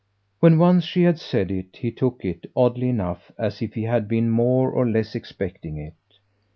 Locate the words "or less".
4.71-5.13